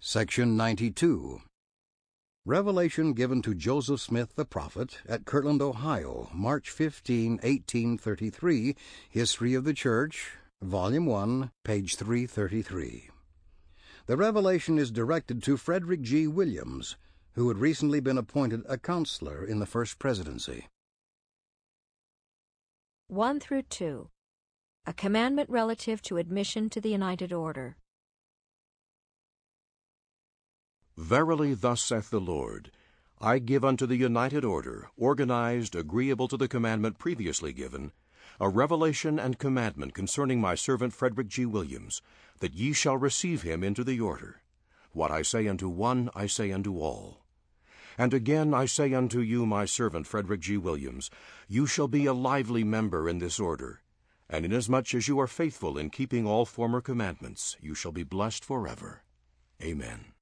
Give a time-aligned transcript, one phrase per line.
[0.00, 1.40] Section 92.
[2.46, 8.76] Revelation given to Joseph Smith the prophet at Kirtland, Ohio, March 15, 1833.
[9.10, 10.30] History of the Church,
[10.62, 13.10] Volume 1, page 333.
[14.06, 16.28] The revelation is directed to Frederick G.
[16.28, 16.96] Williams,
[17.32, 20.68] who had recently been appointed a counselor in the first presidency.
[23.08, 24.08] 1 through 2.
[24.86, 27.76] A commandment relative to admission to the United Order.
[30.98, 32.72] Verily, thus saith the Lord,
[33.20, 37.92] I give unto the united order, organized, agreeable to the commandment previously given,
[38.40, 41.46] a revelation and commandment concerning my servant Frederick G.
[41.46, 42.02] Williams,
[42.40, 44.42] that ye shall receive him into the order.
[44.90, 47.22] What I say unto one, I say unto all.
[47.96, 50.56] And again I say unto you, my servant Frederick G.
[50.56, 51.10] Williams,
[51.46, 53.82] you shall be a lively member in this order,
[54.28, 58.44] and inasmuch as you are faithful in keeping all former commandments, you shall be blessed
[58.44, 59.04] forever.
[59.62, 60.12] Amen.